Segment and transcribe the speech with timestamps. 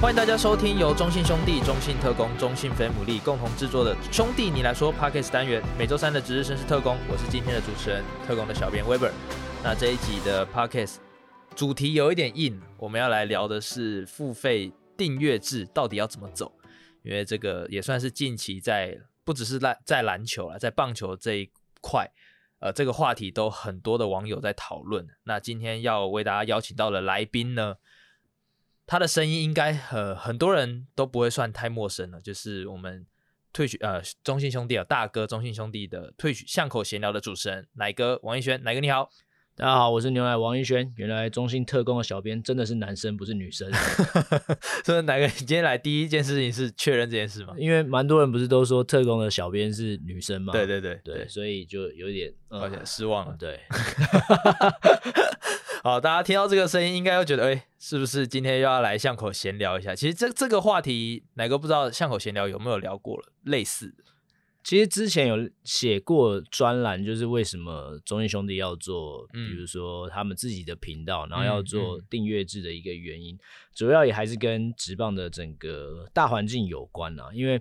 [0.00, 5.62] 欢迎大家收听由中信兄弟、中信特工、中信飞姆利共同制作的《兄弟你来说》Podcast 单元。
[5.78, 9.12] 每周三的值日生是特工，我是今天的主持人，特工的小编 Weber。
[9.62, 10.96] 那这一集的 Podcast
[11.54, 16.50] 主题有一点硬，我们要来聊的是付费订阅制到底要怎么走，
[17.02, 21.50] 因为这个也算是近期在不只是在在篮球啊，在棒球这一
[21.82, 22.10] 块。
[22.60, 25.06] 呃，这个话题都很多的网友在讨论。
[25.24, 27.76] 那今天要为大家邀请到的来宾呢，
[28.90, 33.06] 他的声音应该很很多人都不会算太陌生了，就是我们
[33.52, 39.08] 退去呃中信兄弟啊大哥中信兄弟的退去巷口闲聊的主持人奶哥王一轩，奶哥你好。
[39.60, 40.90] 大家好，我是牛奶王一轩。
[40.96, 43.70] 原来中心特工的小编真的是男生，不是女生。
[44.82, 47.52] 所以，哪个你今天来第一件事情是确认这件事吗？
[47.58, 50.54] 因为蛮多人不是都说特工的小编是女生吗？
[50.54, 53.36] 对对对对，所以就有点而且、嗯、失望了。
[53.38, 53.60] 对，
[55.84, 59.94] 好，大家听到这个声音，应该会觉得，哎、欸，是不是今天又要来巷口闲聊一下？
[59.94, 64.04] 其实这这个话题，哪个不知道巷口闲聊有没有聊过了类似的？
[64.62, 73.38] 其实之前有写过专栏，就是为什么中信兄弟要做，比如说他们自己的频道，然后要做订阅制的一个原因，
[73.74, 77.30] 主要也还是跟职棒的整个大环境有关啊。
[77.32, 77.60] 因为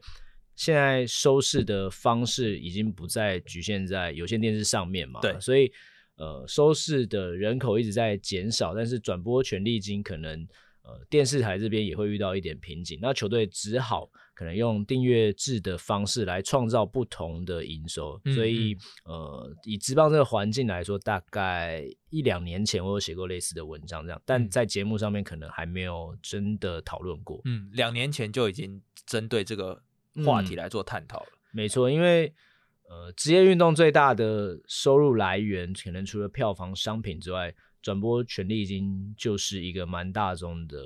[0.56, 5.72] 现在收视的方式已经不再局限在有线电视上面嘛，对，所以
[6.18, 10.46] 呃，收视的人口一直在减少，但是转播权利金可能
[10.84, 14.12] 呃电视台这边也会遇到一点瓶颈，那球队只好。
[14.40, 18.74] 可能用订阅制的方式来创造不同的营收，嗯、所以
[19.04, 27.42] 呃，以职棒这个环境来说，大概一两年前我有写过类似的文章，这样，但在节目上面可能还没有真的讨论过。
[27.44, 29.84] 嗯，两年前就已经针对这个
[30.26, 31.30] 话题来做探讨了。
[31.34, 32.34] 嗯、没错，因为
[32.88, 40.78] 呃，职业运动最大的收入来源，可能除了票房、商品之外，转播权利金就是一个蛮大宗的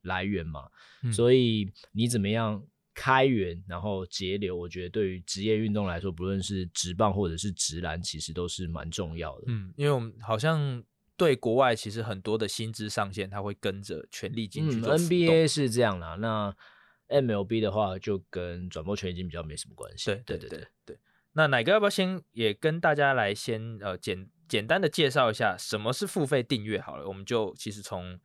[0.00, 0.62] 来源嘛。
[1.02, 2.64] 嗯、所以你怎么样？
[2.94, 9.44] 开源，然后节流，我觉得对于职业运动来说，不论是直棒或者是直篮，其实都是蛮重要的。
[9.48, 10.82] 嗯，因为我们好像
[11.16, 14.94] 对国外其实很多的薪资上限，它会跟着权力金去做。
[14.94, 16.54] 嗯，NBA 是这样啦，那
[17.08, 20.06] MLB 的话就跟转播权已经比较没什么关系。
[20.06, 20.98] 对对对对对。
[21.32, 26.80] 那奶哥要不要先也跟大家来先呃简简单的介绍一下什么是付费订阅？
[26.80, 28.20] 好了，我们就其实从。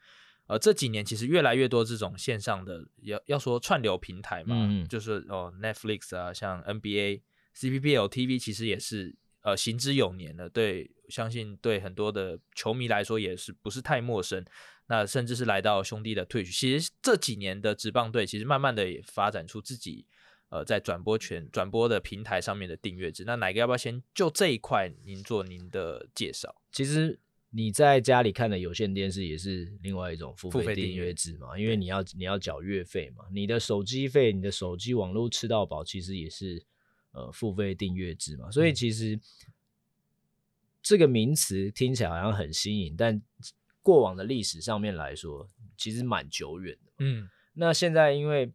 [0.47, 7.21] 呃，这几年其实越来越多这种线上的要要说串流平台嘛，嗯、就是哦 Netflix 啊，像 NBA、
[7.53, 10.47] CPBL TV 其实也是呃行之有年的。
[10.47, 14.45] 对，相信对很多的球迷来说也是不是太陌生。
[14.87, 20.05] 那甚至是来到兄弟的退许，其实这几年的职棒队其实慢慢的也发展出自己
[20.47, 23.25] 呃在转播权转播的平台上面的订阅制。
[23.27, 26.55] 那哪个要不要先就这一块您做您的介绍？
[26.71, 27.19] 其实。
[27.49, 31.57] 你在家里看的有线电视也是另外一种付费订阅制嘛？
[31.57, 33.23] 因为你要你要缴月费嘛。
[33.31, 36.61] 你的手机费、你的手机网络吃到饱，其实也是
[37.11, 38.51] 呃付费订阅制嘛。
[38.51, 39.17] 所以其实
[40.81, 43.21] 这个名词听起来好像很新颖，但
[43.81, 46.91] 过往的历史上面来说，其实蛮久远的。
[46.99, 48.51] 嗯，那现在因为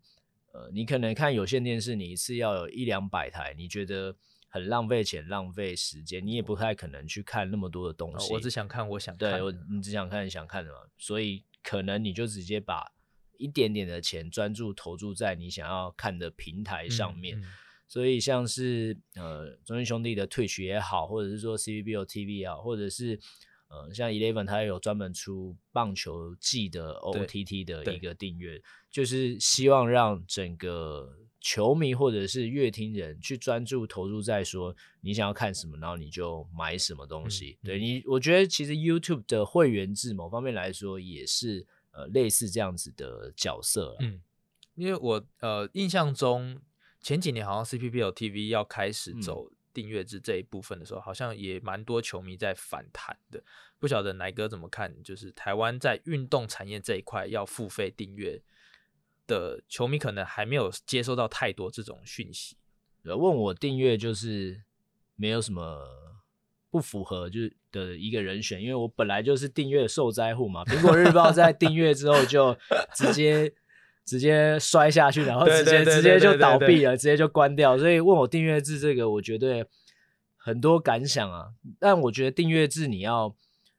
[0.53, 4.15] 呃，你可能看有线电视，你一次要有一两百台，你觉得？
[4.53, 8.27] 很浪费钱，浪费时间，你也不太可能去看那么多的东西。
[8.31, 9.39] 哦、我只想看我想看的。
[9.39, 12.93] 对，我你只想看你想看的嘛，所以可能你就直接把
[13.39, 17.39] 一点点的钱专注投注在你想要看的平台上面。
[17.39, 17.45] 嗯嗯、
[17.89, 23.19] 所以像是呃中信兄弟的退学也好，或者是说 CBBO TV 啊，或者是
[23.73, 31.17] 呃像 Eleven 它也有专门出棒球季的 OTT 的一个订阅，就是希望让整个。
[31.45, 37.59] 球迷或者是乐听人去专注投入在说你想要看什么，然后你就买什么东西。
[37.63, 43.97] 嗯、对你，我觉得其实 YouTube 的会员制某方面来说也是呃类似这样子的角色。
[43.99, 44.21] 嗯，
[44.77, 46.61] 因为我呃印象中
[47.01, 53.43] 前几年好像 CPBL TV 要开始走订阅制这一部分的时候，好像也蛮多球迷在反弹的。
[53.79, 55.03] 不晓得奶哥怎么看？
[55.03, 58.43] 就是台湾在运动产业这一块要付费订阅。
[59.25, 62.57] 的球迷可能还没有接收到太多这种讯息，
[63.05, 64.65] 问我订阅就是
[65.15, 65.81] 没有什么
[66.69, 70.65] 不符合就是的一个人选，因为我本来就是订阅受灾户嘛。
[70.65, 72.55] 苹果日报在订阅之后就
[72.95, 73.51] 直接
[74.05, 77.77] 直接摔下去，然后直接直接就倒闭了，直接就关掉。
[77.79, 79.67] 所以问我订阅制这个，我觉得
[80.37, 81.55] 很多感想啊。
[81.79, 83.35] 但我觉得订阅制你要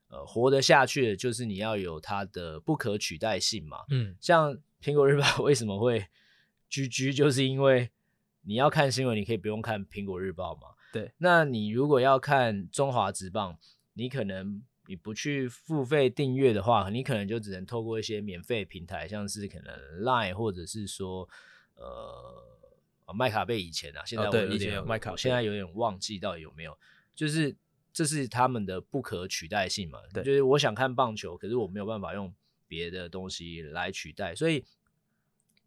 [0.10, 3.78] 呃活得下去的，就是你要有它的不可取代性嘛。
[3.90, 4.58] 嗯，像。
[4.84, 6.08] 苹果日报为什么会
[6.70, 7.16] GG？
[7.16, 7.90] 就是因为
[8.42, 10.64] 你要看新闻，你可以不用看苹果日报嘛。
[10.92, 13.58] 对，那你如果要看中华职棒，
[13.94, 21.30] 你可能你不去付费订阅的话，你可能就只能透过一些免费平台，像是可能 Line 或者是说
[21.76, 26.78] 呃麦卡贝以前啊，现在我有点、哦、麦卡，现在有点忘记到底有没有，
[27.16, 27.56] 就是
[27.94, 30.00] 这是他们的不可取代性嘛。
[30.14, 32.34] 对，就是我想看棒球，可是我没有办法用
[32.68, 34.66] 别的东西来取代，所以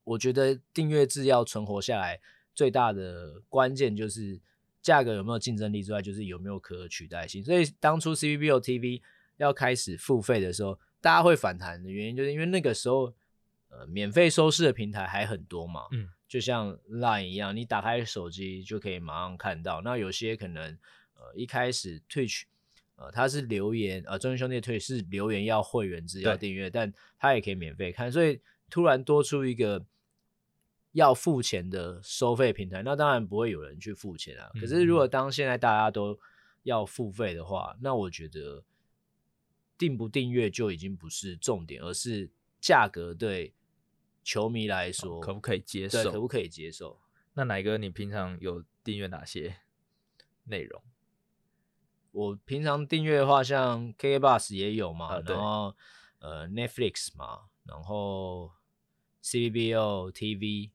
[0.04, 2.20] 我觉得订阅制要存活下来，
[2.54, 4.40] 最大的关键就是。
[4.86, 7.42] 价格有没有竞争力之外，就是有没有可取代性。
[7.42, 9.02] 所以当初 CBBO TV
[9.36, 13.12] 要开始付费的时候，大家会反弹的原因，就是因为那个时候，
[13.68, 15.88] 呃，免费收视的平台还很多嘛。
[15.90, 19.80] 嗯，就像 Line 一样，你打开手机就可以马上看到。
[19.80, 20.78] 那有些可能，
[21.16, 22.42] 呃，一开始 Twitch，
[22.94, 28.12] 呃，它是留言，呃，中英兄弟退是留言要会员制要订阅，但它也可以免费看。
[28.12, 28.40] 所以
[28.70, 29.84] 突然多出一个。
[30.96, 34.50] 要付钱的收费平台，那当然不会有人去付钱啊。
[34.58, 36.18] 可是如果当现在大家都
[36.62, 38.64] 要付费的话，嗯，那我觉得
[39.76, 42.30] 订不订阅就已经不是重点，而是
[42.62, 43.52] 价格对
[44.24, 46.10] 球迷来说可不可以接受？
[46.10, 46.98] 可不可以接受？
[47.34, 49.54] 那乃哥，你平常有订阅哪些
[50.44, 50.82] 内容？
[52.12, 55.76] 我平常订阅的话，像 KK Bus 也有嘛，然后
[56.20, 58.50] 呃 Netflix 嘛，然后
[59.22, 60.70] CBO TV。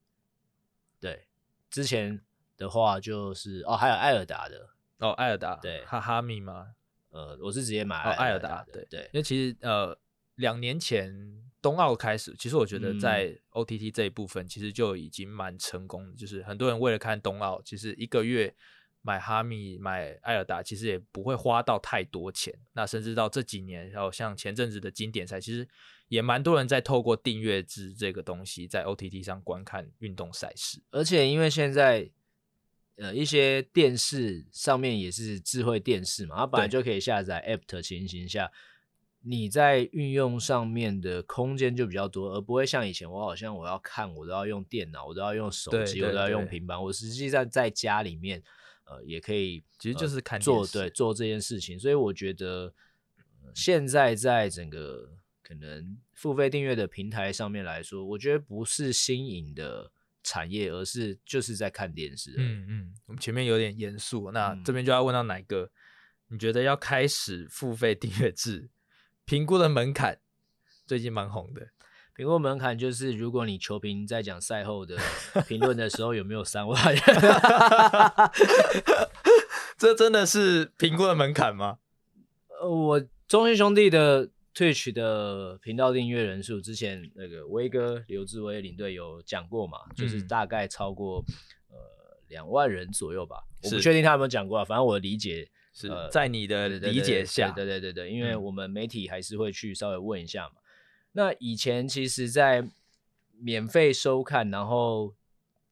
[1.72, 2.22] 对，之前
[2.58, 4.70] 的话就是哦，还有艾尔达的。
[5.00, 6.68] 哦，艾尔达对，哈哈密吗？
[7.10, 9.98] 呃，我是直接买艾尔达、的、对对，因为其实呃，
[10.36, 11.12] 两年前
[11.60, 18.56] 冬奥开始，其实我觉得在 OTT 这一部分其实就已经蛮成功的，嗯、就是很多人为了看冬奥，其实一个月
[19.02, 22.54] 买哈密买艾尔达，其实也不会花到太多钱。
[22.74, 25.68] 那甚至到这几年，然后像前阵子的经典赛，其实。
[26.12, 32.12] 也蛮多人在透过订阅制这个东西，在 OTT 上观看运动赛事，而且因为现在
[32.98, 38.52] 呃一些电视上面也是智慧电视嘛，它本来就可以下载 App 的情形下，
[39.22, 48.44] 你在运用上面的空间就比较多，而不会像以前我好像我要看我都要用电脑，我都要用手机，我都要用平板，我实际上在家里面
[48.86, 52.74] 呃也可以，其实就是看、呃、做对做这件事情，所以我觉得、
[53.44, 55.18] 呃、现在在整个。
[55.44, 59.92] 可能付费订阅的平台上面来说，我觉得不是新颖的
[60.24, 62.34] 产业，而是就是在看电视。
[62.38, 65.70] 嗯嗯，我们前面有点严肃，那这边就要问到乃哥，
[66.28, 68.70] 你觉得要开始付费订阅制，
[69.26, 70.22] 评估的门槛
[70.88, 71.68] 最近蛮红的。
[72.16, 74.98] 评估门槛就是，如果你球评在讲赛后的
[75.48, 77.04] 评论的时候有没有三万人，
[79.78, 81.80] 这真的是评估的门槛吗？
[82.62, 84.30] 呃，我中信兄弟的。
[84.54, 91.24] Twitch 的频道订阅人数，之前那个威哥刘志威领队有讲过嘛，就是大概超过
[91.70, 91.78] 呃
[92.28, 93.38] 两万人左右吧。
[93.64, 100.56] 我不确定他有没有讲过啊，反正我的理解是在你的理解下，对对对对，因为我们媒体还是会去稍微问一下嘛。
[101.14, 102.68] 那以前其实，在
[103.38, 105.16] 免费收看，然后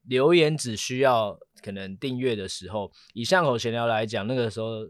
[0.04, 4.90] 留言只需要可能订阅的时候，以巷口闲聊来讲，那个时候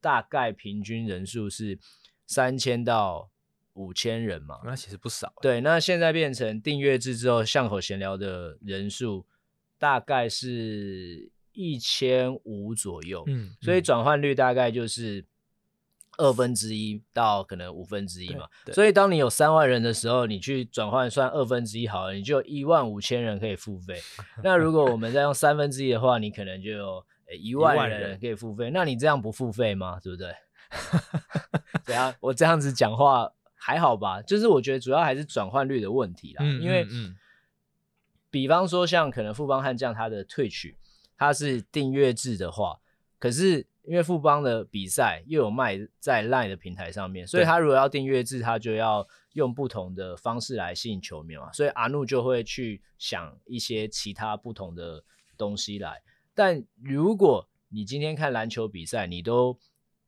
[0.00, 1.78] 大概平均人数是。
[2.32, 3.28] 三千到
[3.72, 5.34] 五千人嘛，那其实不少。
[5.42, 9.26] 对，那现在变成订阅制之后，巷口闲聊的人数
[9.80, 13.24] 大概是一千五左右。
[13.26, 15.24] 嗯，嗯，所以转换率大概就是
[16.20, 18.46] 二分之一到可能五分之一嘛。
[18.72, 23.98] 所以当你有三万人的时候，你去转换算二分之一好了，你就一万五千人可以付费。
[24.44, 27.04] 那如果我们再用三分之一的话，你可能就有
[27.40, 28.70] 一万人可以付费。
[28.70, 29.98] 那你这样不付费吗？
[30.02, 30.34] 对不对？
[31.86, 34.20] 对啊， 我这样子讲话还好吧？
[34.22, 36.44] 就是我觉得主要还是转换率的问题啦。
[36.44, 37.16] 嗯、因为，嗯，
[38.30, 40.74] 比方说像可能富邦悍将他的 Twitch，
[41.16, 42.78] 它是订阅制的话，
[43.18, 51.50] 可是因为富邦的比赛又有卖在 Line 的平台上面，所以他如果要订阅制，他就要用不同的方式来吸引球迷嘛。
[51.52, 55.02] 所以阿怒就会去想一些其他不同的
[55.36, 56.00] 东西来。
[56.36, 59.58] 但如果你今天看篮球比赛，你都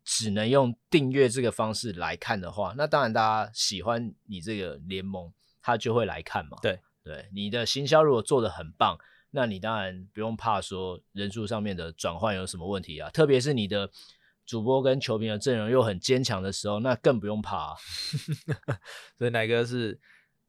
[0.05, 6.57] 只能用订阅这个方式来看的话，那当然大家喜欢你这个联盟，他就会来看嘛。
[6.63, 8.97] 对对，你的行销如果做得很棒，
[9.33, 13.11] 那你当然不用怕说人数上面的转换有什么问题啊。
[13.11, 13.91] 特别是你的
[14.47, 17.75] 主播跟球评的阵容又很坚强的时候，那更不用怕啊。
[19.19, 19.99] 所以乃哥是，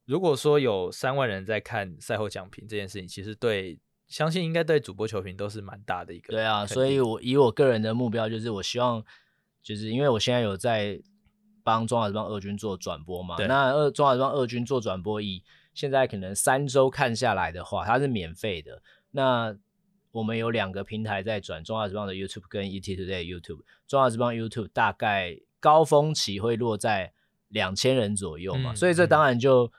[0.05, 6.33] 如果说有三万人在看赛后讲评这件事情，其实对，相信应该对主播球评都是蛮大的一个。
[6.33, 9.03] 对啊，所以我以我个人的目标就是，我希望。
[9.63, 11.01] 就是因为我现在有在
[11.63, 15.41] 帮中华职棒二军做转播嘛，那二中华职棒二军做转播，以
[15.73, 18.81] 现在可能三周看下来的话，它是免费的。
[19.11, 19.55] 那
[20.11, 23.61] 我们有两个平台在转中华职棒的 YouTube 跟 ETtoday YouTube。
[23.87, 27.13] 中华职棒 YouTube 大概高峰期会落在
[27.47, 29.71] 两千人左右嘛，嗯、所以这当然就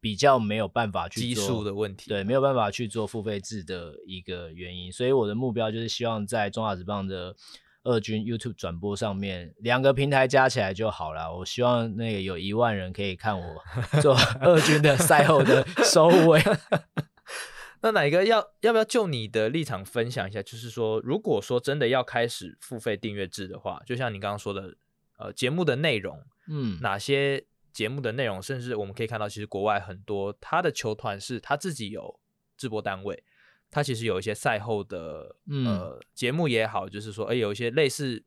[0.00, 4.92] 比较没有办法去做基数的问题，对，没有办法去做付费制的一个原因。
[4.92, 7.34] 所以我的目标就是希望在中华职棒的
[7.84, 11.34] 二军 YouTube 转播上面，两个平台加起来就好了。
[11.38, 13.62] 我希望那个有一万人可以看我
[14.00, 16.40] 做二军的赛后的收尾。
[17.82, 20.40] 那哪一个要要不要就你的立场分享一下？
[20.40, 24.76] 就是说，如果说真的要开始付费订阅制的话，就像你刚刚说的，
[25.18, 26.16] 呃，节目的内容，
[26.48, 32.20] 嗯，哪些节目的内容，甚至我们可以看到，其实国外很多他的球团是他自己有
[32.56, 33.24] 直播单位，
[33.72, 35.34] 他其实有一些赛后的
[35.66, 38.22] 呃节目也好，就是说，哎，有一些类似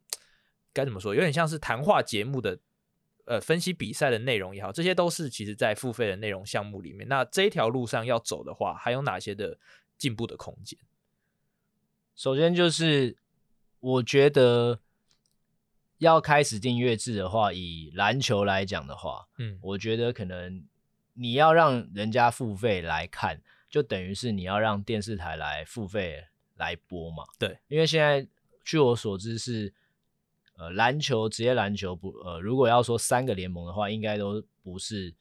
[0.73, 2.59] 该怎么说，有点像是谈话节目的。
[3.27, 7.07] 呃，分析比赛的内容也好，这些都是其实在付费的内容项目里面。
[7.07, 9.57] 那这一条路上要走的话，还有哪些的
[9.97, 10.77] 进步的空间？
[12.15, 13.17] 首先就是
[13.79, 14.79] 我觉得
[15.97, 20.63] 要开始订阅制的话，以篮球来讲的话，嗯，我觉得可能
[21.15, 23.41] 你要让人家付费来看，
[23.75, 26.23] 就等于是你要让电视台来付费
[26.55, 27.25] 来播嘛。
[27.37, 28.25] 对，因为现在
[28.63, 29.73] 据我所知是。
[30.57, 35.13] 呃，篮球职业篮球不呃，如果要说三个联盟的话，应该都不是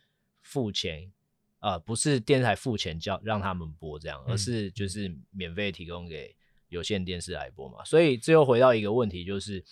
[0.42, 1.10] 付钱，
[1.58, 6.36] 呃，不是电视台付钱叫让他们播这样，而是就是免费提供给
[6.68, 7.82] 有线电视来播嘛。
[7.84, 9.64] 所以最后回到一个问题，就是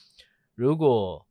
[0.56, 1.24] 如果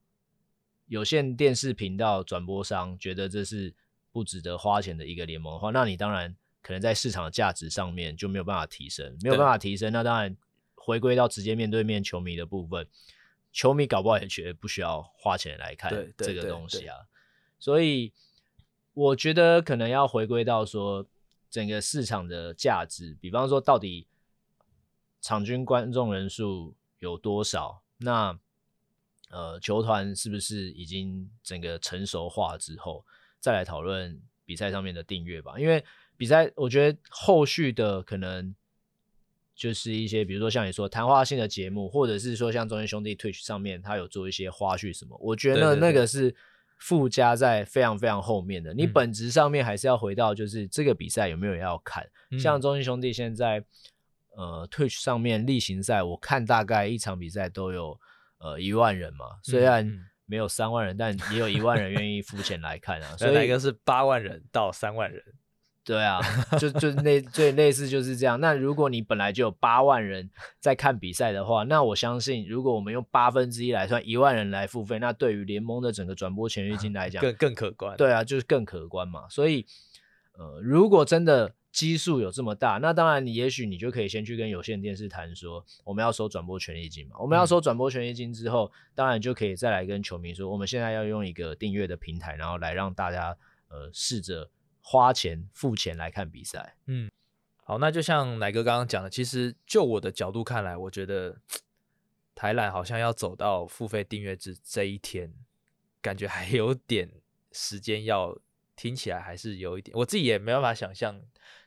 [0.85, 3.75] 有线电视频道转播商觉得这是
[4.13, 10.35] 不值得花钱的一个联盟的话，那你当然可能在市场的价值上面就没有办法提升，没有办法提升，那当然
[10.75, 12.87] 回归到直接面对面球迷的部分。
[13.53, 16.95] 球迷搞不好也觉得不需要花钱来看这个东西啊，
[17.59, 18.13] 所以
[18.93, 21.05] 我觉得可能要回归到说
[21.49, 24.07] 整个市场的价值，比方说到底
[25.19, 28.39] 场均观众人数有多少，那
[29.29, 33.05] 呃球团是不是已经整个成熟化之后，
[33.41, 35.83] 再来讨论比赛上面的订阅吧，因为
[36.21, 38.53] 比赛我觉得后续的可能。
[39.53, 46.33] 就是一些，比如说像你说谈话性的节目，或者是说像中信兄弟 Twitch 上面，他有做一些花絮什么，我觉得那个是
[46.79, 48.73] 附加在非常非常后面的。
[48.73, 52.09] 你本质上面还是要回到，就是这个比赛有没有人要看。
[52.31, 53.63] 嗯、像中信兄弟现在，
[54.35, 57.99] 呃，Twitch 上面例行赛，我看大概一场比赛都有
[58.39, 59.87] 呃一万人嘛，虽然
[60.25, 63.15] 没有三万人，但也有一万人愿意付钱来看啊。
[63.19, 65.21] 所以哪个是八万人到三万人？
[65.83, 66.21] 对啊，
[66.59, 68.39] 就就类最类似就是这样。
[68.39, 77.97] 那如果你本来就有八万人在看比赛的话，那我相信，如果我们用八分之一来算，一万人来付费，那对于联盟的整个转播权益金来讲，更更可观。
[77.97, 79.27] 对啊，就是更可观嘛。
[79.27, 79.65] 所以，
[80.33, 87.15] 呃，如果真的基数有这么大，那当然你也许你就可以先去跟有线电视谈说，我们要收转播权益金嘛。
[87.19, 93.35] 我们要收转播权益金之后，嗯、当然就可以再来跟球迷说，我们现在要用一个订阅的平台，然后来让大家
[93.67, 94.47] 呃试着。
[94.81, 97.09] 花钱付钱来看比赛，嗯，
[97.63, 101.39] 好，那就像奶哥刚刚讲的，其实就我的角度看来，我觉得
[102.35, 105.33] 台篮好像要走到付费订阅制这一天，
[106.01, 107.09] 感觉还有点
[107.51, 108.37] 时间要，
[108.75, 111.21] 听起来还是有一点，我自己也没办法想象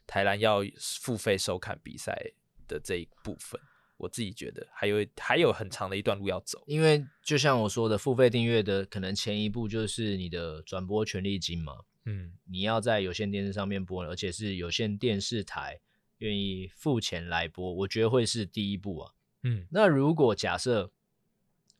[0.06, 2.33] 台篮要付费收看比赛
[2.66, 3.61] 的这一部分，
[3.97, 11.78] 我自己觉得还有还有很长的一段路要走，因为就像我说的，付费订阅的可能前一步就是你的转播权利金嘛。
[12.04, 15.80] 嗯，你要在有线电视上面播，而且是有线电视台
[16.18, 19.12] 愿意付钱来播，我觉得会是第一步啊。
[19.42, 20.90] 嗯，那如果假设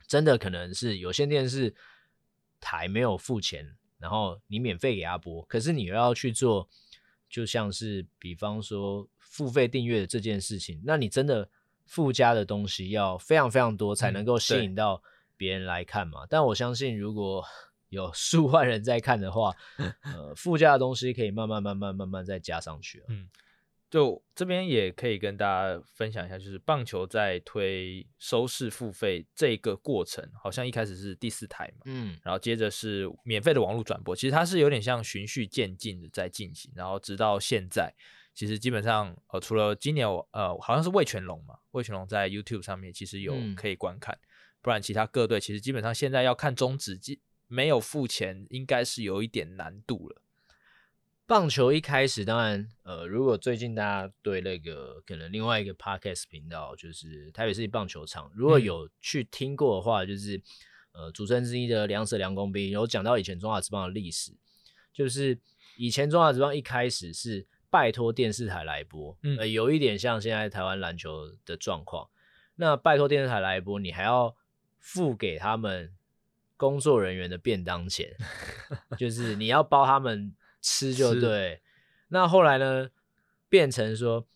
[0.07, 1.75] 真的可能是有线电视
[2.61, 6.69] 台没有付钱，然后你免费给他播，可是你又要去做，
[7.29, 11.49] 就像是比方说付费订阅的这件事情，那你真的
[11.87, 15.03] 附加的东西要非常非常多才能够吸引到
[15.37, 16.25] 别人来看嘛。
[16.25, 17.45] 嗯，但我相信如果
[17.95, 19.55] 有数万人在看的话，
[20.03, 23.03] 呃，附加的东西可以慢慢、慢慢、慢慢再加上去。
[23.09, 23.29] 嗯，
[23.89, 37.95] 就这边也可以跟大家分享一下，就是棒球在推收视付费这个过程，好像一开始是第四台嘛，嗯，然后接着是免费的网络转播，其实它是有点像循序渐进的在进行，然后直到现在，
[38.35, 44.27] 其实基本上呃，除了今年我呃，好像是魏全龙嘛，魏全龙在 YouTube 上面其实有可以观看，嗯、
[44.61, 46.99] 不然其他各队其实基本上现在要看中职
[47.47, 50.23] 没有付钱，应该是有一点难度了。
[51.27, 60.39] 棒球一开始，当然，呃，如果最近大家对那个可能另外一个 podcast 频道，就是台北市棒球场，如果有去听过的话，就是
[60.93, 64.37] 呃，主持人之一的梁舍梁公斌有讲到以前中华职棒的历史，
[64.93, 65.39] 就是
[65.79, 72.11] 以前中华职棒一开始是拜托电视台来播，嗯，呃，有一点像现在台湾篮球的状况。
[72.57, 74.37] 那拜托电视台来播，你还要
[74.79, 75.95] 付给他们。
[76.65, 78.17] 工作人员的便当钱，
[78.97, 81.61] 就是你要包他们吃就对。
[82.09, 82.89] 那后来呢，
[83.51, 84.27] 变成说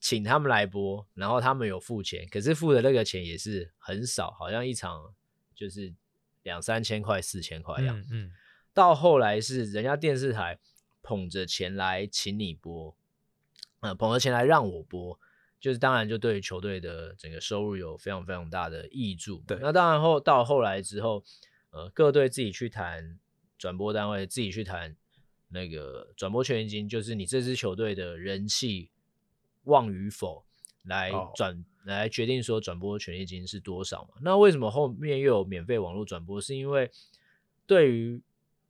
[0.00, 5.12] 请他们来播，然后他们有付钱，可是付的那个钱也是很少，好像一场
[5.54, 5.92] 就是
[6.44, 8.00] 两三千块、四千块一样。
[8.00, 8.32] 嗯，嗯。
[8.72, 10.58] 到后来是人家电视台
[11.02, 12.96] 捧着钱来请你播，
[13.80, 15.20] 呃，捧着钱来让我播。
[15.58, 19.42] 就是当然，就对于球队的整个收入有非常非常大的益助。
[19.46, 21.24] 对，那当然后到后来之后，
[21.76, 23.18] 呃，各队自己去谈
[23.58, 24.96] 转播单位，自己去谈
[25.50, 28.88] 那个转播权利金，就是你这支球队的人气
[29.64, 30.46] 旺与否
[30.84, 34.14] 来转、哦、来决定说转播权利金是多少嘛。
[34.22, 36.40] 那为什么后面又有免费网络转播？
[36.40, 36.90] 是因为
[37.66, 38.22] 对于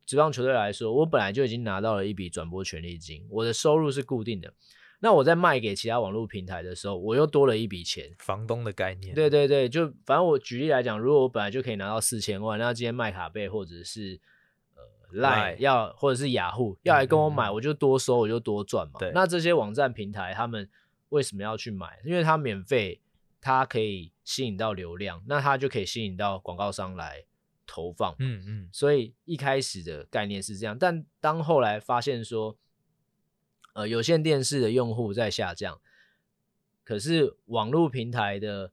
[0.05, 4.53] 职棒球队来说，我本来就已经拿到了一笔转播权利金，我的收入是固定的。
[4.99, 9.13] 那我在卖给其他网络平台的时候，我又多了一笔钱，房东的概念。
[9.13, 14.19] 对对对，就反正我举例来讲，如果我本来就可以拿到四千万，那今天麦卡贝或者是
[14.73, 18.99] 呃 Line 要或者是雅虎要来跟我买，嗯嗯，我就多收，我就多赚嘛。
[18.99, 19.11] 对。
[19.13, 20.67] 那这些网站平台他们
[21.09, 21.99] 为什么要去买？
[22.03, 22.99] 因为它免费，
[23.39, 27.23] 它可以吸引到流量，那它就可以吸引到广告商来
[27.67, 28.15] 投放。
[28.17, 28.69] 嗯嗯。
[28.73, 32.57] 所以一开始的概念是这样，但当后来发现说。
[33.77, 35.79] 呃，有线电视的用户在下降，
[36.83, 38.71] 可是网络平台的，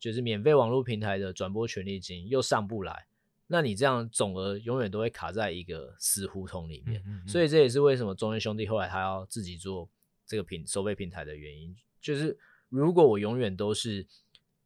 [0.00, 3.06] 就是免费网络平台的转播权利金又上不来，
[3.46, 7.00] 那你这样总额永远都会卡在一个死胡同里面。
[7.06, 9.88] 嗯嗯嗯，所以这也是为什么中间兄弟后来他要自己做
[10.26, 11.76] 这个平收费平台的原因。
[12.00, 12.36] 就是
[12.68, 14.04] 如果我永远都是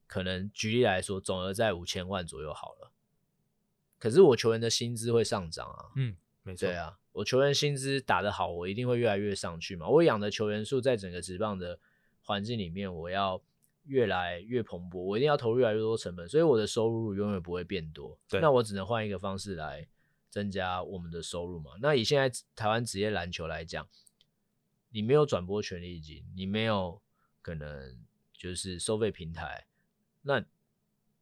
[0.06, 2.90] 可能举例来说，总额在五千万左右好了，
[3.98, 5.92] 可是我球员的薪资会上涨啊。
[5.96, 6.66] 嗯，没错。
[6.66, 6.96] 对啊。
[7.16, 9.88] 我球员薪资打得好，我一定会越来越上去嘛。
[9.88, 11.78] 我养的球员数在整个职棒的
[12.20, 13.42] 环境里面，我要
[13.84, 18.18] 越来越蓬勃，我一定要投入越来越多成本，所以我的收入永远不会变多。
[18.28, 19.88] 对，那我只能换一个方式来
[20.28, 21.70] 增加我们的收入嘛。
[21.80, 23.88] 那以现在台湾职业篮球来讲，
[24.90, 27.00] 你没有转播权利金，你没有
[27.40, 27.96] 可能
[28.34, 29.66] 就是收费平台，
[30.20, 30.44] 那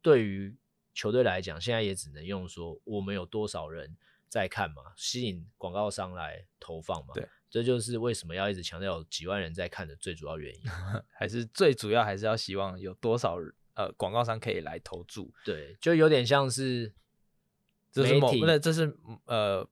[0.02, 0.56] 对于
[0.92, 3.96] 球队来讲，现在也只能用说我们有多少人。
[4.34, 10.62] 在看嘛，吸引广告商来投放嘛，对，这就是为什么要一直强调有几万人在看的最主要原因，
[11.16, 13.36] 还是最主要还是要希望有多少
[13.74, 16.92] 呃广告商可以来投注，对，就有点像是
[17.92, 18.92] 这是某，那这是
[19.26, 19.64] 呃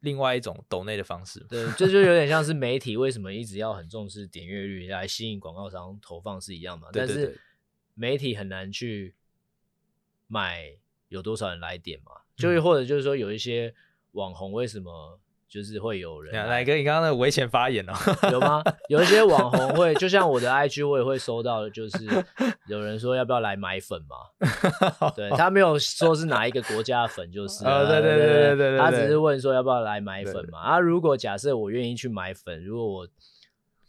[0.00, 7.40] 另外一种抖内的方式，对，这就有点像是媒体为什么一直要很重视点阅率来吸引广告商投放是一样嘛，对对对，但是
[7.92, 9.14] 媒体很难去
[10.26, 10.74] 买
[11.08, 13.74] 有多少人来点嘛，就或者就是说有一些。
[14.16, 16.46] 网红为什么就是会有人来？
[16.46, 17.92] 来跟你刚刚那个危险发言哦，
[18.32, 18.62] 有吗？
[18.88, 21.98] 有一些网红 会，就像我的 IG，我也会收到，就是
[22.66, 24.16] 有人说要不要来买粉嘛？
[25.14, 30.58] 对，他没有说是哪一个国家的粉，就是啊，对对对对对对，他只是问说要不要来买粉嘛？
[30.60, 33.08] 啊，如果假设我愿意去买粉，如果我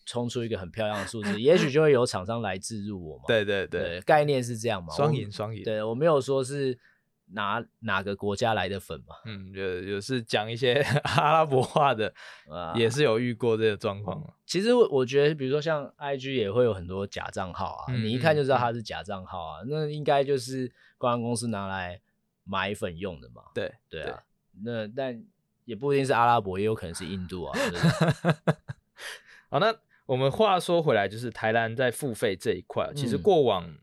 [0.06, 3.24] 冲出一个很漂亮的数字，也许就会有厂商来置入我嘛？
[3.28, 4.94] 对对对，对，概念是这样嘛？
[4.94, 5.64] 双赢双赢。
[5.64, 6.78] 对，我没有说是。
[7.32, 9.16] 哪哪个国家来的粉嘛？
[9.26, 10.76] 嗯，有有是讲一些
[11.18, 12.14] 阿拉伯话的，
[12.50, 14.22] 啊，也是有遇过这个状况。
[14.46, 22.00] 其实我觉得，比如说像 IG 也会有很多假账号啊，嗯、你一看就知道它是假账号啊，嗯、那应该就是公关公司拿来
[22.46, 23.42] 买粉用的嘛。
[23.54, 25.24] 对对啊，对那但
[25.66, 27.60] 也不一定是阿拉伯，也有可能是印度啊。
[29.50, 33.78] 好，那我们话说回来，就是台南在付费这一块，其实过往、嗯。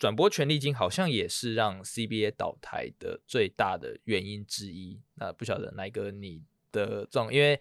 [0.00, 4.98] 转播权利金好像也是让 CBA 倒台的最大的原因之一。
[5.16, 7.60] 那不晓得哪一个你的状，因为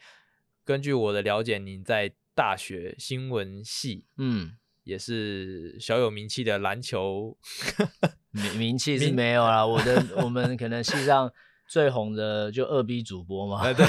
[0.63, 4.53] 根据我的了解，你在大学新闻系，嗯，
[4.85, 7.37] 也是小有名气的篮球
[8.31, 9.65] 名名气是没有啦。
[9.65, 11.29] 我的 我们可能系上
[11.67, 13.85] 最红的就二 B 主播嘛，对，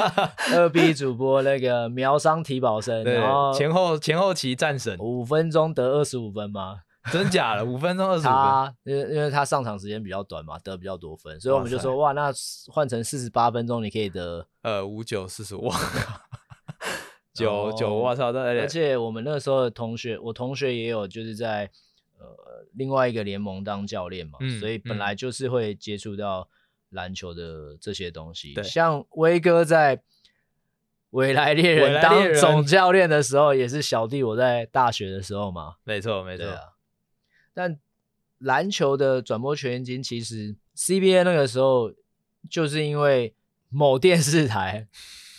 [0.56, 6.80] 二 B 主播那个苗商体保生，然后前后前后期战神，五分钟得二十五分吗？
[7.10, 7.64] 真假的？
[7.64, 12.30] 五分钟二十五分，因为因为他上场时间比较短嘛，得比较多分，所以我们就说哇，那
[12.70, 15.70] 换成四十八分钟，你可以得 呃五九四十五，
[17.32, 18.32] 九九我操！
[18.32, 21.70] 而且我们那时候的同学，我同学也有就是在
[22.18, 22.26] 呃
[22.74, 26.48] 另外一个联盟当教练嘛，嗯、所以本来就是会接触到
[26.90, 28.52] 篮球的这些东西。
[28.52, 30.02] 对，像威哥在
[31.10, 36.44] 未来猎人当总教练的时候，也是小弟我在大学的时候嘛，没错没错。
[37.60, 37.78] 但
[38.38, 41.92] 篮球的转播权金，其实 CBA 那个时候
[42.48, 43.34] 就是因为
[43.68, 44.88] 某电视台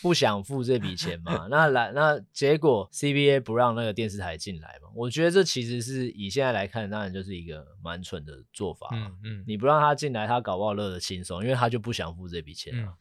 [0.03, 1.47] 不想付这笔钱嘛。
[1.49, 4.89] 那来，那结果 CBA 不让那个电视台进来嘛？
[4.93, 8.89] 我觉得这其实是以现在来看，当然就是一个蛮蠢的做法。
[8.93, 12.91] 嗯嗯，你不让他进来，他搞不好乐得轻松，因为他就不想付这笔钱嘛。
[12.91, 12.97] 嗯、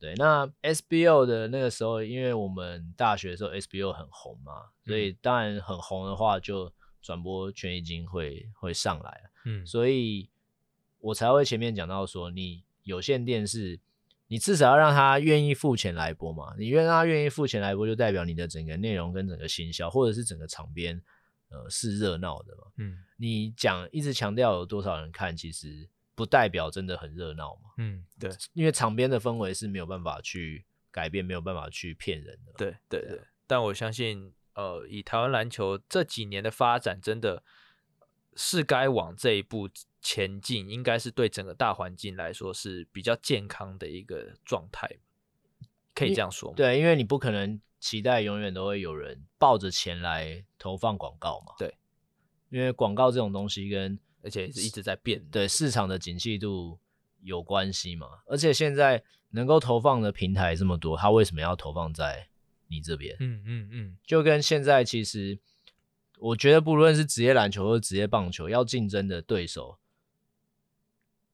[0.00, 4.52] 对，那 SBO 的那个时候，因为我们大学的时候 SBO 很红嘛，
[4.84, 6.72] 所以当然很红的话，就
[7.06, 9.30] 转播权益金会会上来。
[9.44, 10.28] 嗯，所以
[10.98, 13.78] 我才会前面讲到说，你有线电视。
[14.28, 16.52] 你至少要让他愿意付钱来播嘛？
[16.58, 21.00] 你愿让他愿意付钱来播，就代表你的整个内容跟整个行销，或者是整个场边，
[21.48, 22.64] 呃，是热闹的嘛。
[22.78, 27.70] 嗯，你讲一直强调有多少人看，其实不代表真的很热闹嘛。
[27.78, 32.52] 嗯，对，因为场边的氛围是没有办法去改变，没有办法去骗人的。
[32.58, 37.42] 对对对，但我相信，呃，以台湾篮球这几年的发展，真的
[38.34, 39.68] 是该往这一步
[40.00, 44.88] 前进应该是对整个大环境来说是比较健康的一个状态，
[45.94, 46.56] 可以这样说吗？
[46.56, 51.52] 对，因为你不可能期待永远都会有人抱着钱来投放广告嘛。
[51.58, 51.76] 对，
[52.48, 56.78] 因为广告这种东西跟而且是一直在变，对市场的景气度
[57.20, 58.08] 有关系嘛。
[58.26, 62.28] 而且现在能够投放的平台这么多，他为什么要投放在
[62.68, 63.16] 你这边？
[63.20, 65.38] 嗯嗯嗯，就跟现在其实
[66.18, 69.78] 我觉得不论是职业篮球或者职业棒球，要竞争的对手。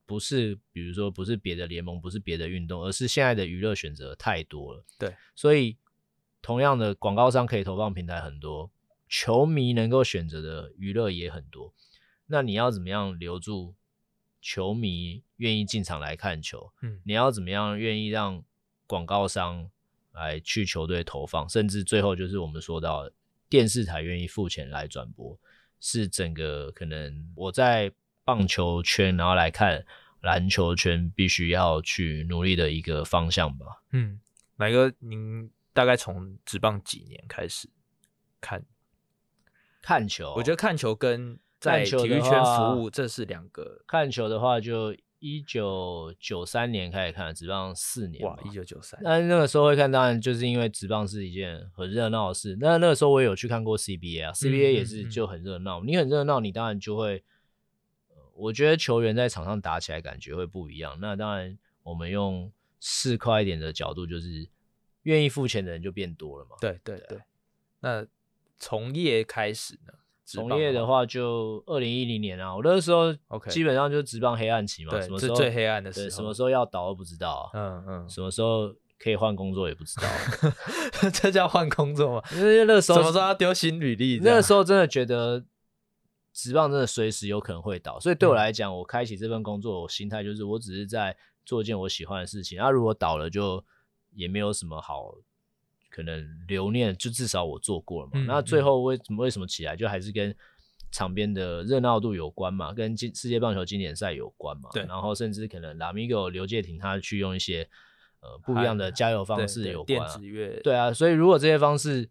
[0.04, 4.84] 不是，比如说不是别的联盟，不是别的运动，而是现在的娱乐选择太多了。
[4.98, 5.78] 对，所以
[6.42, 8.70] 同样的广告商可以投放平台很多，
[9.08, 11.72] 球迷能够选择的娱乐也很多。
[12.26, 13.74] 那你要怎么样留住
[14.42, 16.72] 球迷愿意进场来看球？
[16.82, 18.44] 嗯，你要怎么样愿意让
[18.86, 19.70] 广告商
[20.12, 23.10] 来去球队投放，甚至最后就是我们说到
[23.48, 25.38] 电视台愿意付钱来转播，
[25.80, 27.92] 是整个可能我在
[28.24, 29.84] 棒球圈然后来看。
[30.22, 33.82] 篮球圈必须要去努力的一个方向吧。
[33.90, 34.20] 嗯，
[34.54, 37.68] 乃哥，您大概从职棒几年开始
[38.40, 38.64] 看
[39.82, 40.32] 看球？
[40.36, 43.82] 我觉得看球跟在体育圈服务这是两个。
[43.84, 48.24] 看球的话，就一九九三年开始看，职棒四年。
[48.24, 49.00] 哇，一九九三。
[49.04, 52.56] 那那个时候会看，当然就是因为职棒是一件很热闹的事。
[52.58, 55.80] 那那个时候我也有去看过 CBA 啊，CBA 也是就很热闹。
[55.84, 57.22] 你很热闹，你当然就会。
[58.34, 60.98] 我觉得球员在场上打起来感觉会不一样。
[61.00, 64.48] 那当然，我们用市侩一点的角度，就是
[65.02, 66.56] 愿意付钱的人就变多了嘛。
[66.60, 67.20] 对对对。
[67.78, 68.04] 那
[68.58, 69.92] 从业开始呢？
[70.24, 73.12] 从业的话，就二零一零年啊，我那个时候
[73.48, 75.00] 基本上就是职棒黑暗期嘛。
[75.00, 76.10] 什么时候最黑暗的时候。
[76.10, 77.50] 什么时候要倒都不知道。
[77.54, 78.08] 嗯嗯。
[78.08, 80.08] 什么时候可以换工作也不知道。
[81.12, 82.22] 这叫换工作吗？
[82.34, 84.20] 因为那时候什么时候要丢新履历？
[84.22, 85.44] 那个时候真的觉得。
[86.34, 92.56] 职棒真的随时有可能会倒，所以对我来讲，我开启这份工作，我心态就是我只是在做一件我喜欢的事情。
[92.56, 93.62] 那如果倒了，就
[94.14, 95.14] 也没有什么好
[95.92, 98.12] 可能留念，就至少我做过了嘛。
[98.14, 100.34] 嗯、那最后为什么为什么起来，就还是跟
[100.90, 104.70] 场边的热闹度有关嘛，跟世界棒球经典赛有关嘛。
[104.72, 107.68] 对，然后甚至可能拉米戈刘介廷他去用一些
[108.20, 110.08] 呃不一样的加油方式有关。
[110.64, 112.10] 对啊，所以如果这些方式。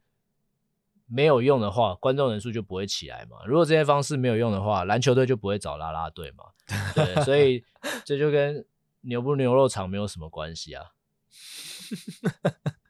[1.13, 3.39] 没有用的话，观众人数就不会起来嘛。
[3.45, 6.45] 如果这些方式没有用的话，篮球队就不会找啦啦队嘛。
[6.95, 7.61] 对，所以
[8.05, 8.65] 这就跟
[9.01, 10.85] 牛不牛肉场没有什么关系啊。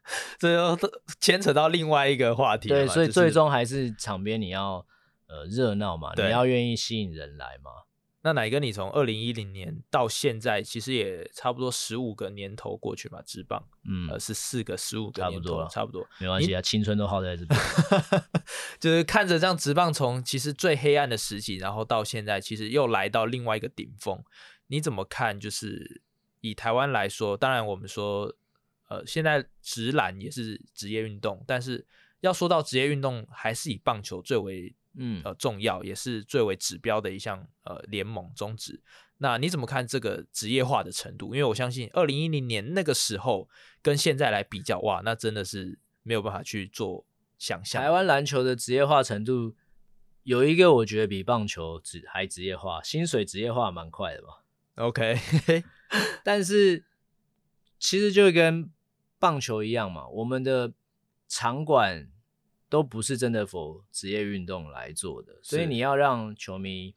[0.42, 2.68] 这就牵扯到另外一个话题。
[2.68, 4.84] 对，所以最终还是场边你要
[5.28, 7.70] 呃热闹嘛，你要愿意吸引人来嘛。
[8.24, 17.60] 那乃哥，你从二零一零年到现在，其实也差不多十五个年头过去嘛，职棒，嗯，呃，是四个十五个年头，差不多，差不多，没关系啊，青春都耗在这边，
[18.78, 24.22] 就是看着这样职棒从其实最黑暗的时期，然后到现在，其实又来到另外一个顶峰，
[24.68, 25.40] 你怎么看？
[25.40, 26.02] 就是
[26.42, 28.32] 以台湾来说，当然我们说，
[28.92, 31.86] 呃，现在职篮也是职业运动，但是
[32.20, 34.74] 要说到职业运动，还是以棒球最为。
[34.94, 38.78] 嗯，呃，重要也是最为指标的一项呃联盟宗旨。
[39.16, 41.34] 那你怎么看这个职业化的程度？
[41.34, 43.48] 因为我相信二零一零年那个时候
[43.80, 47.06] 跟现在来比较，哇，那真的是没有办法去做
[47.38, 47.80] 想象。
[47.80, 49.54] 台湾篮球的职业化程度
[50.24, 55.18] 有一个，我觉得比棒球职还职业化，薪水职业化蛮快的吧？OK，
[56.22, 56.84] 但是
[57.78, 58.70] 其实就跟
[59.22, 60.72] 棒球一样嘛，我们的
[61.28, 62.08] 场馆。
[62.72, 66.94] 都不是真的 for 职业运动来做的，所以你要让球迷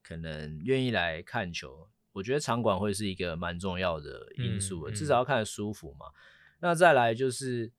[0.00, 6.06] 可能愿意来看球，我觉得场馆会是一个蛮重要的因素的，嗯嗯、至少要看得舒服嘛。
[6.60, 7.72] 那再来就是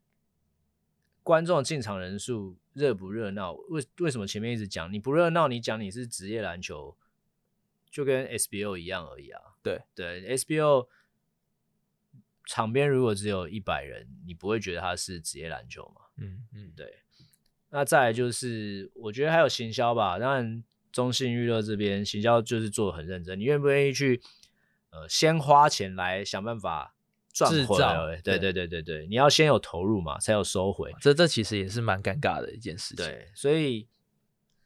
[1.23, 3.53] 观众进场人数热不热闹？
[3.69, 5.47] 为为什么前面一直讲你不热闹？
[5.47, 6.97] 你讲你是职业篮球，
[7.89, 9.41] 就跟 SBO 一样而已啊。
[9.63, 10.89] 对对，SBO
[12.49, 16.01] 场边如果只有一百人，你不会觉得它是职业篮球嘛？
[16.17, 16.91] 嗯嗯，对。
[17.69, 20.17] 那再来就是，我觉得还有行销吧。
[20.17, 23.39] 当然，中信娱乐这边行销就是做的很认真。
[23.39, 24.19] 你愿不愿意去
[24.89, 26.95] 呃先花钱来想办法
[27.31, 28.19] 赚回来？
[28.23, 30.91] 对对对对对，你要先有投入嘛，才有收回。
[30.99, 33.05] 这这其实也是蛮尴尬的一件事情。
[33.05, 33.87] 对，所以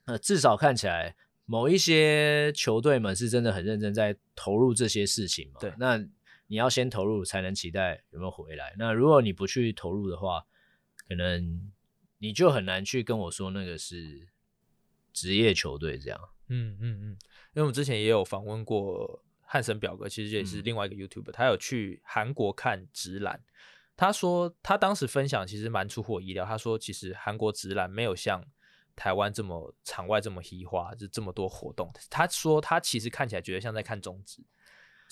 [0.06, 5.60] 呃至少看起来某一些球队们是真的很认真在投入这些事情嘛。
[5.60, 6.02] 对，那
[6.54, 8.76] 你要先投入才能期待有没有回来。
[8.78, 10.46] 那如果你不去投入的话，
[11.08, 11.72] 可能。
[12.20, 14.30] 你就很难去跟我说那个是
[15.12, 17.06] 职业球队这样，嗯嗯嗯，
[17.52, 23.44] 因为我们之前也有访问过汉森表哥，其实也是另外一个 YouTuber，、嗯、他有去韩国看直篮，
[23.98, 28.42] 他说他当时分享其实蛮出乎我意料，他说其实韩国直篮没有像
[28.96, 31.92] 台湾这么场外这么嘻哈，就这么多活动。
[32.10, 34.42] 他说他其实看起来觉得像在看中职，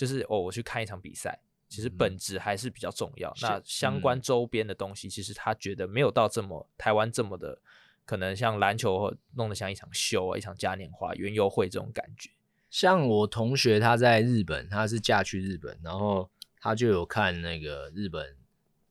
[0.01, 1.39] 就是哦，我去看一场比赛。
[1.69, 3.29] 其实本质还是比较重要。
[3.29, 7.61] 嗯、那相关周边的东西，其实他觉得没有到这么台湾这么的，
[8.03, 12.31] 可能像篮球弄得像一场秀啊，一场嘉年华、园游会这种感觉。
[12.69, 18.35] 像我同学他在日本，他是嫁去日本，然后他就有看那个日本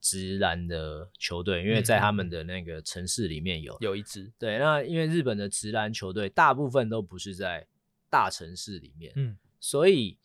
[0.00, 4.32] 直男的球队，因为在他们的那个城市里面有有一支。
[4.38, 7.66] 对，那因为日本的直篮球队大部分都不是在
[8.08, 10.16] 大城市里面，嗯，所以。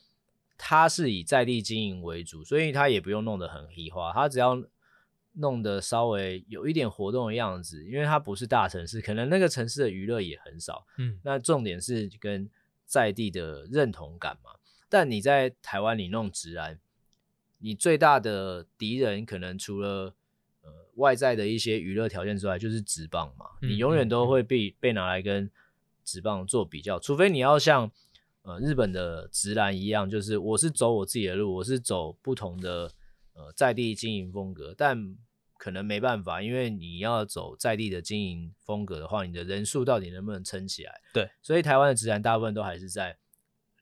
[0.57, 4.63] 他是以在地经营为主，所以它也不用弄得很黑化，它只要
[5.33, 10.87] 弄得稍微有一点活动的样子，因为它不是大城市，可能那个城市的娱乐也很少。
[10.97, 12.49] 嗯，那重点是跟
[12.85, 14.51] 在地的认同感嘛。
[14.87, 16.79] 但你在台湾你弄职篮，
[17.57, 20.15] 你最大的敌人可能除了
[20.61, 23.45] 呃外在的一些娱乐条件之外，就是直棒嘛。
[23.61, 25.51] 你永远都会被被拿来跟
[26.05, 27.91] 直棒做比较，除非你要像。
[28.45, 32.91] 呃，日本的直男一样，就是我是走我自己的路，我是走不同的
[33.33, 35.17] 呃在地经营风格，但
[35.57, 41.01] 可能没办法，因为你要走在地的经营风格的话，你的人数到底能不能撑起来？
[41.11, 43.17] 对，所以台湾的直男大部分都还是在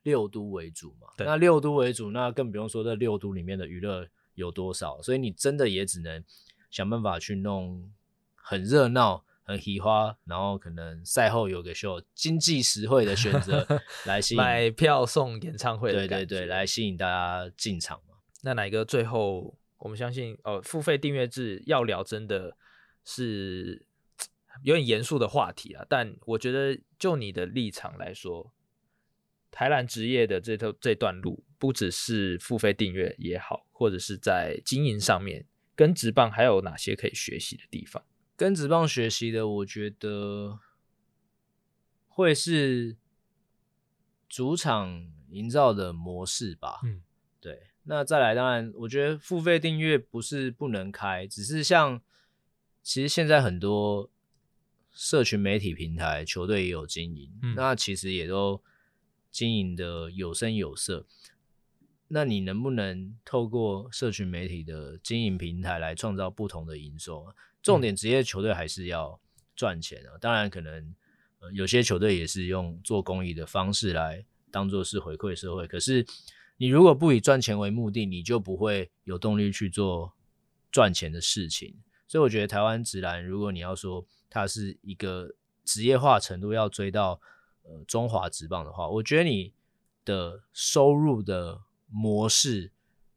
[0.04, 1.10] 六都为主嘛。
[1.18, 6.24] 对，那六都为主，那更不用说这六都里面的娱乐有多少，所以你真的也只能
[6.72, 7.92] 想办法去弄
[8.34, 9.26] 很热闹。
[9.46, 13.68] 很喜花，然后可能赛后有个秀，经济实惠的选择
[14.08, 18.16] 来吸引买票送演唱会的，对对对，来吸引大家进场嘛。
[18.42, 22.56] 那哪一个最后我们相信哦，付费订阅制要聊真的
[23.04, 23.86] 是
[24.64, 25.86] 有点严肃的话题啊。
[25.90, 28.54] 但我觉得就你的立场来说，
[29.52, 38.02] 台南职业的这头这段路，不只是付费订阅也好，或者是在经营上面，跟职棒还有哪些可以学习的地方？
[38.36, 40.60] 跟职棒学习的，我觉得
[42.08, 42.98] 会是
[44.28, 46.82] 主场营造的模式吧。
[46.84, 47.02] 嗯，
[47.40, 47.68] 对。
[47.84, 52.02] 那再来，当然，我觉得付费订阅不是不能开，只是像
[52.82, 54.10] 其实现在很多
[54.90, 58.64] 社群媒体平台球队也有经营，嗯，那其实也都
[59.30, 61.06] 经营的有声有色。
[62.08, 67.26] 那你能不能透过社群媒体的经营平台来创造不同的营收？
[67.62, 69.20] 重点职业球队还是要
[69.56, 70.94] 赚钱啊，当然可能
[71.40, 75.66] 呃有些球队也是用做公益的方式来当做是回馈社会。
[75.66, 76.06] 可是
[76.58, 80.14] 你如果不以赚钱为目的，你就不会有动力去做
[80.72, 81.76] 赚钱的事情。
[82.08, 87.20] 所以我觉得台湾直男，如果你要说它是一个职业化程度要追到
[87.64, 89.54] 呃中华职棒的话，我觉得你
[90.06, 91.62] 的收入的
[91.94, 92.72] 模式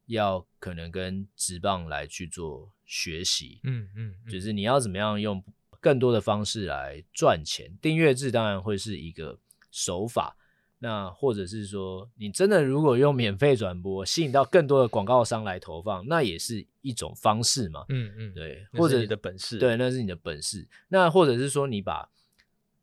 [0.05, 2.71] 要可能跟直棒来去做。
[2.89, 5.43] 学习，嗯嗯，就是你要怎么样用
[5.81, 7.77] 更多的方式来赚钱。
[7.81, 9.37] 订阅制当然会是一个
[9.71, 10.37] 手法，
[10.79, 17.83] 那或者是说，你真的如果用免费转播吸引到更多的广告商来投放，那也是一种方式嘛。
[17.89, 20.65] 嗯嗯，对，或者你的本事，对，那是你的本事。
[20.87, 22.09] 那或者是说，你把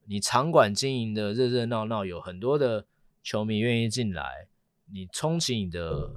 [0.04, 2.85] 你场馆经营的热热闹闹，有很多的
[3.22, 4.48] 球迷愿意进来，
[4.92, 6.11] 你充其你的。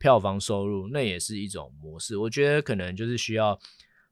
[0.00, 3.58] 票房收入，那也是一种模式，我觉得可能就是需要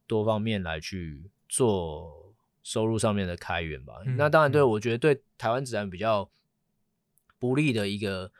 [0.05, 4.03] 多方面来去做收入上面的开源吧。
[4.05, 6.29] 嗯、那当然，对、嗯、我觉得对台湾自然比较
[7.39, 8.33] 不利的一个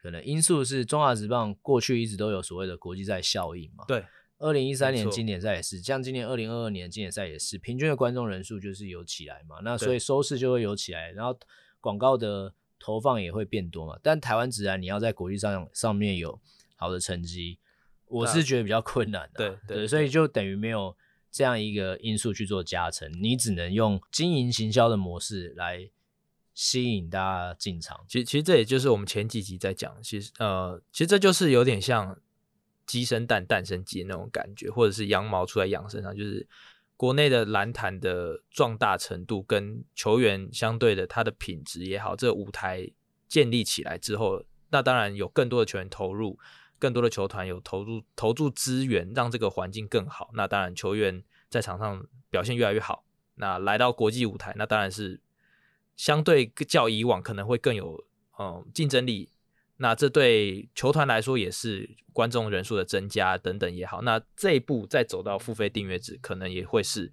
[0.00, 3.84] 可能因素是，中华职棒过去一直都有所谓的国际赛效应嘛。
[3.86, 4.02] 对，
[4.38, 11.38] 二零一三年经典赛也是，像今年二零二二年经典赛也是，平均的观众人数就是有起来嘛，那所以收视就会有起来，然后
[11.82, 12.54] 广告的。
[12.78, 16.40] 投放也会变多嘛，但台湾直然你要在国际上上面有
[16.76, 17.58] 好的成绩，
[18.06, 19.48] 我是觉得比较困难的。
[19.48, 20.96] 对对，对，所以就等于没有
[21.30, 25.90] 这样一个因素去做加成，你只能用经营行销的模式来
[26.54, 28.04] 吸引大家进场。
[28.08, 32.18] 其实其实这也就是我们前几集在讲，其实呃，其实这就是有点像
[32.86, 36.46] 鸡生蛋，蛋生鸡那种感觉，或者是羊毛出在羊身上，就是
[36.96, 42.90] 国内的篮坛的壮大程度跟球员相对的他的品质也好，这个舞台
[43.28, 46.38] 建立起来之后，那当然有更多的球员投入，
[46.78, 50.30] 更多的球团有投入投注资源，让这个环境更好。
[50.34, 53.04] 那当然球员在场上表现越来越好，
[53.34, 55.20] 那来到国际舞台，那当然是
[55.96, 58.04] 相对较以往可能会更有
[58.38, 59.28] 嗯竞争力。
[59.78, 67.12] 那这对球团来说也是观众人数的增加等等也好，那这一步再走到付费订阅制，可能也会是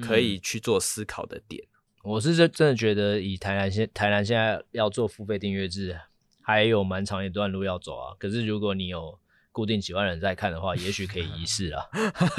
[0.00, 1.64] 可以去做思考的点。
[1.64, 5.98] 嗯、我是真真的觉得，以台南现台南现在要做付费订阅制，
[6.40, 8.14] 还有蛮长一段路要走啊。
[8.16, 9.18] 可是如果你有
[9.50, 11.82] 固定几万人在看的话，也许可以一试啊。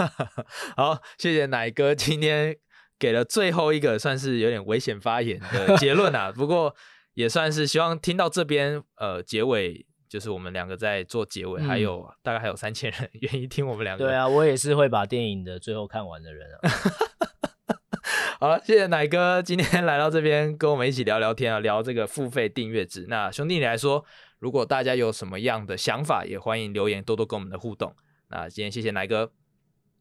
[0.77, 2.55] 好，谢谢奶哥今天
[2.97, 6.31] 给了最后一个算是有点危险发言的结论啊。
[6.35, 6.73] 不过。
[7.15, 14.05] 也算是希望听到这边，呃，结尾就是我们两个在做结尾，嗯、还有大概还有三千人 愿意听我们两个。
[14.05, 16.59] 对啊，我也是会把电影的最后看完的人啊。
[18.39, 23.05] 好了，谢谢奶哥今天来到这边跟我们一起聊聊天啊，聊这个付费订阅制。
[23.07, 24.05] 那兄弟你来说，
[24.39, 27.95] 如果大家有什么样的想法，也欢迎留言多多跟我们的互动。
[28.29, 29.31] 那今天谢谢奶哥，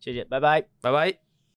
[0.01, 1.24] 谢谢，拜拜，拜拜。